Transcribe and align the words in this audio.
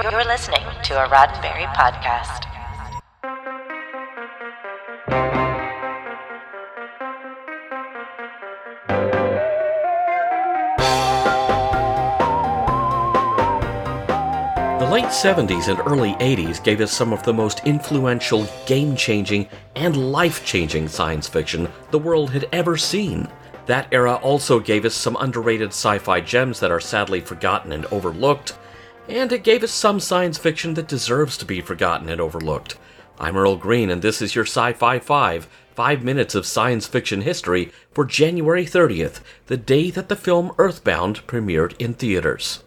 You're 0.00 0.24
listening 0.24 0.62
to 0.84 1.04
a 1.04 1.08
Roddenberry 1.08 1.66
podcast. 1.74 2.44
The 14.78 14.86
late 14.86 15.06
70s 15.06 15.66
and 15.66 15.80
early 15.80 16.12
80s 16.12 16.62
gave 16.62 16.80
us 16.80 16.92
some 16.92 17.12
of 17.12 17.24
the 17.24 17.34
most 17.34 17.66
influential, 17.66 18.46
game 18.66 18.94
changing, 18.94 19.48
and 19.74 20.12
life 20.12 20.44
changing 20.44 20.86
science 20.86 21.26
fiction 21.26 21.66
the 21.90 21.98
world 21.98 22.30
had 22.30 22.48
ever 22.52 22.76
seen. 22.76 23.26
That 23.66 23.88
era 23.90 24.14
also 24.14 24.60
gave 24.60 24.84
us 24.84 24.94
some 24.94 25.16
underrated 25.18 25.70
sci 25.70 25.98
fi 25.98 26.20
gems 26.20 26.60
that 26.60 26.70
are 26.70 26.78
sadly 26.78 27.20
forgotten 27.20 27.72
and 27.72 27.84
overlooked, 27.86 28.56
and 29.08 29.32
it 29.32 29.42
gave 29.42 29.64
us 29.64 29.70
some 29.70 29.98
science 29.98 30.36
fiction 30.36 30.74
that 30.74 30.86
deserves 30.86 31.36
to 31.38 31.44
be 31.44 31.60
forgotten 31.60 32.08
and 32.08 32.20
overlooked. 32.20 32.76
I'm 33.18 33.36
Earl 33.36 33.56
Green, 33.56 33.90
and 33.90 34.02
this 34.02 34.20
is 34.20 34.34
your 34.34 34.44
Sci 34.44 34.74
Fi 34.74 34.98
5, 34.98 35.48
5 35.74 36.04
minutes 36.04 36.34
of 36.34 36.46
science 36.46 36.86
fiction 36.86 37.22
history 37.22 37.72
for 37.92 38.04
January 38.04 38.64
30th, 38.64 39.20
the 39.46 39.56
day 39.56 39.90
that 39.90 40.08
the 40.08 40.16
film 40.16 40.52
Earthbound 40.58 41.26
premiered 41.26 41.74
in 41.80 41.94
theaters. 41.94 42.62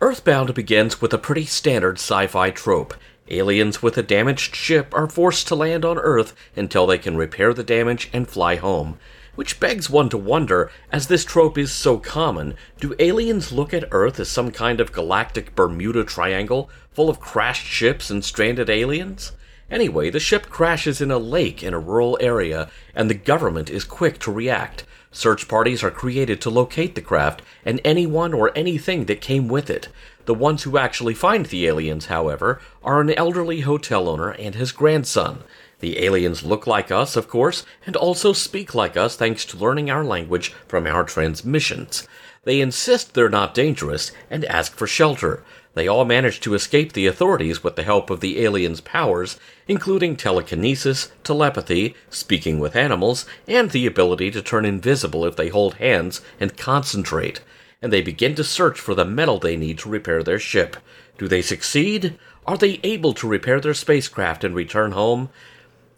Earthbound 0.00 0.54
begins 0.54 1.02
with 1.02 1.12
a 1.12 1.18
pretty 1.18 1.44
standard 1.44 1.96
sci 1.96 2.26
fi 2.28 2.50
trope. 2.50 2.94
Aliens 3.28 3.82
with 3.82 3.98
a 3.98 4.02
damaged 4.02 4.56
ship 4.56 4.94
are 4.94 5.08
forced 5.08 5.46
to 5.48 5.54
land 5.54 5.84
on 5.84 5.98
Earth 5.98 6.34
until 6.56 6.86
they 6.86 6.98
can 6.98 7.16
repair 7.16 7.52
the 7.52 7.62
damage 7.62 8.08
and 8.12 8.28
fly 8.28 8.56
home. 8.56 8.98
Which 9.34 9.60
begs 9.60 9.88
one 9.88 10.08
to 10.10 10.18
wonder, 10.18 10.70
as 10.90 11.06
this 11.06 11.24
trope 11.24 11.56
is 11.56 11.72
so 11.72 11.98
common, 11.98 12.54
do 12.80 12.94
aliens 12.98 13.52
look 13.52 13.72
at 13.72 13.88
Earth 13.90 14.18
as 14.20 14.28
some 14.28 14.50
kind 14.50 14.80
of 14.80 14.92
galactic 14.92 15.54
Bermuda 15.54 16.04
Triangle 16.04 16.68
full 16.92 17.08
of 17.08 17.20
crashed 17.20 17.66
ships 17.66 18.10
and 18.10 18.24
stranded 18.24 18.68
aliens? 18.68 19.32
Anyway, 19.70 20.10
the 20.10 20.18
ship 20.18 20.48
crashes 20.50 21.00
in 21.00 21.10
a 21.10 21.18
lake 21.18 21.62
in 21.62 21.72
a 21.72 21.78
rural 21.78 22.18
area, 22.20 22.68
and 22.94 23.08
the 23.08 23.14
government 23.14 23.70
is 23.70 23.84
quick 23.84 24.18
to 24.18 24.32
react. 24.32 24.84
Search 25.12 25.48
parties 25.48 25.82
are 25.82 25.90
created 25.90 26.40
to 26.40 26.50
locate 26.50 26.94
the 26.94 27.00
craft 27.00 27.42
and 27.64 27.80
anyone 27.84 28.32
or 28.34 28.56
anything 28.56 29.06
that 29.06 29.20
came 29.20 29.48
with 29.48 29.70
it. 29.70 29.88
The 30.26 30.34
ones 30.34 30.64
who 30.64 30.78
actually 30.78 31.14
find 31.14 31.46
the 31.46 31.66
aliens, 31.66 32.06
however, 32.06 32.60
are 32.84 33.00
an 33.00 33.10
elderly 33.14 33.60
hotel 33.60 34.08
owner 34.08 34.30
and 34.30 34.54
his 34.54 34.70
grandson. 34.70 35.42
The 35.80 36.04
aliens 36.04 36.42
look 36.42 36.66
like 36.66 36.90
us, 36.90 37.16
of 37.16 37.28
course, 37.28 37.64
and 37.86 37.96
also 37.96 38.32
speak 38.32 38.74
like 38.74 38.96
us 38.96 39.16
thanks 39.16 39.44
to 39.46 39.56
learning 39.56 39.90
our 39.90 40.04
language 40.04 40.52
from 40.68 40.86
our 40.86 41.04
transmissions. 41.04 42.06
They 42.44 42.60
insist 42.60 43.14
they're 43.14 43.28
not 43.28 43.54
dangerous 43.54 44.12
and 44.30 44.44
ask 44.44 44.74
for 44.76 44.86
shelter. 44.86 45.42
They 45.74 45.86
all 45.86 46.04
manage 46.04 46.40
to 46.40 46.54
escape 46.54 46.92
the 46.92 47.06
authorities 47.06 47.62
with 47.62 47.76
the 47.76 47.82
help 47.82 48.10
of 48.10 48.20
the 48.20 48.42
aliens' 48.42 48.80
powers, 48.80 49.38
including 49.68 50.16
telekinesis, 50.16 51.12
telepathy, 51.22 51.94
speaking 52.10 52.58
with 52.58 52.76
animals, 52.76 53.24
and 53.46 53.70
the 53.70 53.86
ability 53.86 54.30
to 54.32 54.42
turn 54.42 54.64
invisible 54.64 55.24
if 55.24 55.36
they 55.36 55.48
hold 55.48 55.74
hands 55.74 56.20
and 56.40 56.56
concentrate. 56.56 57.40
And 57.80 57.92
they 57.92 58.02
begin 58.02 58.34
to 58.34 58.44
search 58.44 58.80
for 58.80 58.94
the 58.94 59.04
metal 59.04 59.38
they 59.38 59.56
need 59.56 59.78
to 59.78 59.88
repair 59.88 60.22
their 60.22 60.38
ship. 60.38 60.76
Do 61.18 61.28
they 61.28 61.40
succeed? 61.40 62.18
Are 62.46 62.58
they 62.58 62.80
able 62.82 63.14
to 63.14 63.28
repair 63.28 63.60
their 63.60 63.74
spacecraft 63.74 64.44
and 64.44 64.54
return 64.54 64.92
home? 64.92 65.30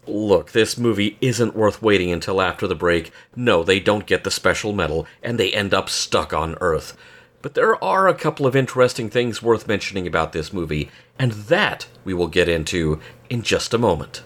Look, 0.05 0.51
this 0.51 0.77
movie 0.77 1.17
isn't 1.21 1.55
worth 1.55 1.81
waiting 1.81 2.11
until 2.11 2.41
after 2.41 2.67
the 2.67 2.75
break. 2.75 3.11
No, 3.35 3.63
they 3.63 3.79
don't 3.79 4.05
get 4.05 4.25
the 4.25 4.31
special 4.31 4.73
metal, 4.73 5.07
and 5.21 5.39
they 5.39 5.53
end 5.53 5.73
up 5.73 5.89
stuck 5.89 6.33
on 6.33 6.57
Earth. 6.59 6.97
But 7.41 7.53
there 7.53 7.81
are 7.83 8.07
a 8.07 8.13
couple 8.13 8.45
of 8.45 8.55
interesting 8.55 9.09
things 9.09 9.41
worth 9.41 9.67
mentioning 9.67 10.05
about 10.05 10.33
this 10.33 10.51
movie, 10.51 10.89
and 11.17 11.31
that 11.31 11.87
we 12.03 12.13
will 12.13 12.27
get 12.27 12.49
into 12.49 12.99
in 13.29 13.43
just 13.43 13.73
a 13.73 13.77
moment. 13.77 14.23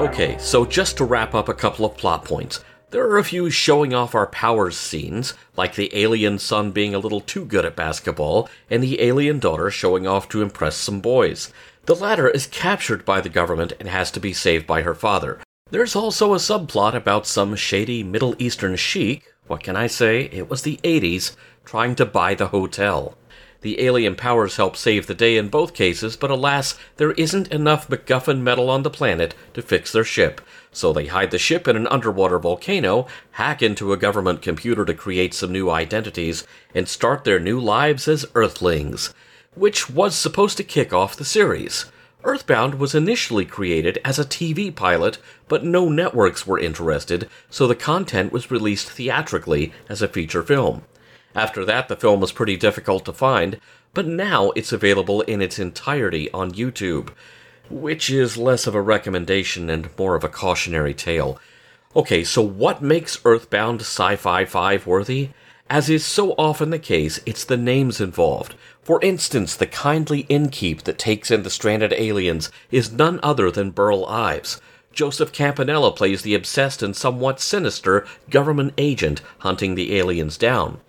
Okay, 0.00 0.36
so 0.38 0.64
just 0.64 0.96
to 0.96 1.04
wrap 1.04 1.34
up 1.34 1.48
a 1.48 1.54
couple 1.54 1.84
of 1.84 1.96
plot 1.96 2.24
points. 2.24 2.64
There 2.90 3.08
are 3.08 3.18
a 3.18 3.24
few 3.24 3.50
showing 3.50 3.94
off 3.94 4.16
our 4.16 4.26
powers 4.26 4.76
scenes, 4.76 5.34
like 5.56 5.76
the 5.76 5.96
alien 5.96 6.40
son 6.40 6.72
being 6.72 6.92
a 6.92 6.98
little 6.98 7.20
too 7.20 7.44
good 7.44 7.64
at 7.64 7.76
basketball, 7.76 8.48
and 8.68 8.82
the 8.82 9.00
alien 9.00 9.38
daughter 9.38 9.70
showing 9.70 10.08
off 10.08 10.28
to 10.30 10.42
impress 10.42 10.74
some 10.74 11.00
boys. 11.00 11.52
The 11.86 11.94
latter 11.94 12.28
is 12.28 12.48
captured 12.48 13.04
by 13.04 13.20
the 13.20 13.28
government 13.28 13.74
and 13.78 13.88
has 13.88 14.10
to 14.10 14.20
be 14.20 14.32
saved 14.32 14.66
by 14.66 14.82
her 14.82 14.96
father. 14.96 15.38
There's 15.70 15.94
also 15.94 16.34
a 16.34 16.38
subplot 16.38 16.94
about 16.94 17.28
some 17.28 17.54
shady 17.54 18.02
Middle 18.02 18.34
Eastern 18.40 18.74
sheik, 18.74 19.32
what 19.46 19.62
can 19.62 19.76
I 19.76 19.86
say, 19.86 20.22
it 20.32 20.50
was 20.50 20.62
the 20.62 20.80
80s, 20.82 21.36
trying 21.64 21.94
to 21.94 22.04
buy 22.04 22.34
the 22.34 22.48
hotel. 22.48 23.16
The 23.62 23.82
alien 23.82 24.16
powers 24.16 24.56
help 24.56 24.74
save 24.74 25.06
the 25.06 25.14
day 25.14 25.36
in 25.36 25.48
both 25.48 25.74
cases, 25.74 26.16
but 26.16 26.30
alas, 26.30 26.78
there 26.96 27.12
isn't 27.12 27.48
enough 27.48 27.88
MacGuffin 27.88 28.40
metal 28.40 28.70
on 28.70 28.84
the 28.84 28.90
planet 28.90 29.34
to 29.52 29.60
fix 29.60 29.92
their 29.92 30.04
ship, 30.04 30.40
so 30.72 30.94
they 30.94 31.06
hide 31.06 31.30
the 31.30 31.38
ship 31.38 31.68
in 31.68 31.76
an 31.76 31.86
underwater 31.88 32.38
volcano, 32.38 33.06
hack 33.32 33.60
into 33.60 33.92
a 33.92 33.98
government 33.98 34.40
computer 34.40 34.86
to 34.86 34.94
create 34.94 35.34
some 35.34 35.52
new 35.52 35.68
identities, 35.68 36.46
and 36.74 36.88
start 36.88 37.24
their 37.24 37.38
new 37.38 37.60
lives 37.60 38.08
as 38.08 38.24
Earthlings, 38.34 39.12
which 39.54 39.90
was 39.90 40.14
supposed 40.14 40.56
to 40.56 40.64
kick 40.64 40.94
off 40.94 41.16
the 41.16 41.24
series. 41.24 41.84
Earthbound 42.24 42.76
was 42.76 42.94
initially 42.94 43.44
created 43.44 43.98
as 44.04 44.18
a 44.18 44.24
TV 44.24 44.74
pilot, 44.74 45.18
but 45.48 45.64
no 45.64 45.90
networks 45.90 46.46
were 46.46 46.58
interested, 46.58 47.28
so 47.50 47.66
the 47.66 47.74
content 47.74 48.32
was 48.32 48.50
released 48.50 48.88
theatrically 48.88 49.72
as 49.88 50.00
a 50.00 50.08
feature 50.08 50.42
film. 50.42 50.82
After 51.34 51.64
that, 51.64 51.88
the 51.88 51.96
film 51.96 52.20
was 52.20 52.32
pretty 52.32 52.56
difficult 52.56 53.04
to 53.04 53.12
find, 53.12 53.60
but 53.94 54.06
now 54.06 54.50
it's 54.50 54.72
available 54.72 55.20
in 55.22 55.40
its 55.40 55.58
entirety 55.58 56.30
on 56.32 56.52
YouTube, 56.52 57.10
which 57.68 58.10
is 58.10 58.36
less 58.36 58.66
of 58.66 58.74
a 58.74 58.82
recommendation 58.82 59.70
and 59.70 59.96
more 59.96 60.14
of 60.16 60.24
a 60.24 60.28
cautionary 60.28 60.94
tale. 60.94 61.38
Okay, 61.94 62.22
so 62.24 62.42
what 62.42 62.82
makes 62.82 63.20
Earthbound 63.24 63.80
Sci 63.80 64.16
Fi 64.16 64.44
5 64.44 64.86
worthy? 64.86 65.30
As 65.68 65.88
is 65.88 66.04
so 66.04 66.32
often 66.32 66.70
the 66.70 66.80
case, 66.80 67.20
it's 67.26 67.44
the 67.44 67.56
names 67.56 68.00
involved. 68.00 68.54
For 68.82 69.00
instance, 69.02 69.54
the 69.54 69.66
kindly 69.66 70.24
innkeep 70.24 70.82
that 70.82 70.98
takes 70.98 71.30
in 71.30 71.44
the 71.44 71.50
stranded 71.50 71.92
aliens 71.92 72.50
is 72.72 72.90
none 72.90 73.20
other 73.22 73.52
than 73.52 73.70
Burl 73.70 74.04
Ives. 74.06 74.60
Joseph 74.92 75.32
Campanella 75.32 75.92
plays 75.92 76.22
the 76.22 76.34
obsessed 76.34 76.82
and 76.82 76.96
somewhat 76.96 77.40
sinister 77.40 78.04
government 78.28 78.74
agent 78.78 79.22
hunting 79.38 79.76
the 79.76 79.96
aliens 79.96 80.36
down. 80.36 80.80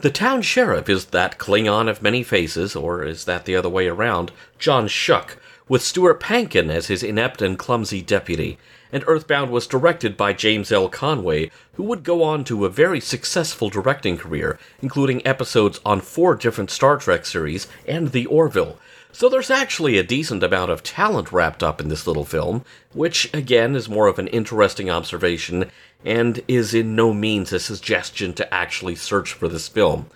The 0.00 0.10
town 0.10 0.42
sheriff 0.42 0.88
is 0.88 1.06
that 1.06 1.38
Klingon 1.38 1.88
of 1.88 2.02
many 2.02 2.22
faces, 2.22 2.76
or 2.76 3.02
is 3.02 3.24
that 3.24 3.46
the 3.46 3.56
other 3.56 3.68
way 3.68 3.88
around, 3.88 4.30
John 4.56 4.86
Schuck, 4.86 5.30
with 5.68 5.82
Stuart 5.82 6.20
Pankin 6.20 6.70
as 6.70 6.86
his 6.86 7.02
inept 7.02 7.42
and 7.42 7.58
clumsy 7.58 8.00
deputy. 8.00 8.58
And 8.92 9.02
Earthbound 9.08 9.50
was 9.50 9.66
directed 9.66 10.16
by 10.16 10.34
James 10.34 10.70
L. 10.70 10.88
Conway, 10.88 11.50
who 11.72 11.82
would 11.82 12.04
go 12.04 12.22
on 12.22 12.44
to 12.44 12.64
a 12.64 12.70
very 12.70 13.00
successful 13.00 13.70
directing 13.70 14.16
career, 14.16 14.56
including 14.80 15.26
episodes 15.26 15.80
on 15.84 16.00
four 16.00 16.36
different 16.36 16.70
Star 16.70 16.96
Trek 16.96 17.26
series 17.26 17.66
and 17.84 18.12
The 18.12 18.26
Orville. 18.26 18.78
So 19.10 19.28
there's 19.28 19.50
actually 19.50 19.98
a 19.98 20.02
decent 20.02 20.42
amount 20.42 20.70
of 20.70 20.82
talent 20.82 21.32
wrapped 21.32 21.62
up 21.62 21.80
in 21.80 21.88
this 21.88 22.06
little 22.06 22.24
film, 22.24 22.64
which 22.92 23.32
again 23.34 23.74
is 23.74 23.88
more 23.88 24.06
of 24.06 24.18
an 24.18 24.28
interesting 24.28 24.90
observation 24.90 25.70
and 26.04 26.40
is 26.46 26.74
in 26.74 26.94
no 26.94 27.12
means 27.12 27.52
a 27.52 27.58
suggestion 27.58 28.32
to 28.34 28.54
actually 28.54 28.94
search 28.94 29.32
for 29.32 29.48
this 29.48 29.66
film. 29.66 30.10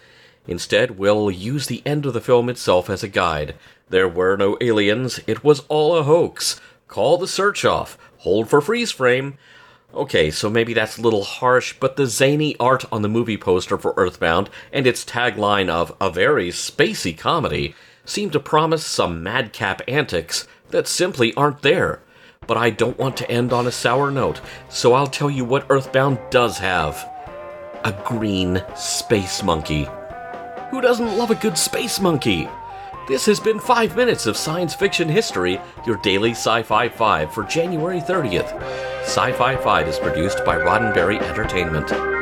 Instead, 0.46 0.98
we'll 0.98 1.30
use 1.30 1.66
the 1.66 1.82
end 1.86 2.04
of 2.04 2.12
the 2.12 2.20
film 2.20 2.48
itself 2.48 2.90
as 2.90 3.02
a 3.02 3.08
guide. 3.08 3.54
There 3.88 4.08
were 4.08 4.36
no 4.36 4.56
aliens, 4.60 5.20
it 5.26 5.42
was 5.42 5.60
all 5.68 5.96
a 5.96 6.02
hoax. 6.02 6.60
Call 6.86 7.16
the 7.16 7.28
search 7.28 7.64
off, 7.64 7.96
hold 8.18 8.48
for 8.48 8.60
freeze 8.60 8.90
frame. 8.90 9.38
Okay, 9.94 10.30
so 10.30 10.48
maybe 10.48 10.74
that's 10.74 10.98
a 10.98 11.02
little 11.02 11.24
harsh, 11.24 11.74
but 11.78 11.96
the 11.96 12.06
zany 12.06 12.56
art 12.58 12.84
on 12.90 13.02
the 13.02 13.08
movie 13.08 13.36
poster 13.36 13.78
for 13.78 13.94
Earthbound 13.96 14.48
and 14.72 14.86
its 14.86 15.04
tagline 15.04 15.68
of 15.68 15.94
a 16.00 16.10
very 16.10 16.48
spacey 16.48 17.16
comedy 17.16 17.74
seem 18.04 18.30
to 18.30 18.40
promise 18.40 18.84
some 18.84 19.22
madcap 19.22 19.82
antics 19.86 20.46
that 20.70 20.88
simply 20.88 21.32
aren't 21.34 21.62
there. 21.62 22.00
But 22.46 22.56
I 22.56 22.70
don't 22.70 22.98
want 22.98 23.16
to 23.18 23.30
end 23.30 23.52
on 23.52 23.66
a 23.66 23.72
sour 23.72 24.10
note, 24.10 24.40
so 24.68 24.94
I'll 24.94 25.06
tell 25.06 25.30
you 25.30 25.44
what 25.44 25.66
Earthbound 25.70 26.18
does 26.30 26.58
have 26.58 27.08
a 27.84 27.92
green 28.04 28.62
space 28.76 29.42
monkey. 29.42 29.88
Who 30.70 30.80
doesn't 30.80 31.16
love 31.16 31.30
a 31.30 31.36
good 31.36 31.58
space 31.58 32.00
monkey? 32.00 32.48
This 33.08 33.26
has 33.26 33.40
been 33.40 33.58
5 33.58 33.96
minutes 33.96 34.26
of 34.26 34.36
science 34.36 34.74
fiction 34.74 35.08
history, 35.08 35.60
your 35.86 35.96
daily 35.98 36.30
Sci 36.30 36.62
Fi 36.62 36.88
5 36.88 37.34
for 37.34 37.44
January 37.44 38.00
30th. 38.00 38.60
Sci 39.02 39.32
Fi 39.32 39.56
5 39.56 39.88
is 39.88 39.98
produced 39.98 40.44
by 40.44 40.56
Roddenberry 40.56 41.20
Entertainment. 41.20 42.21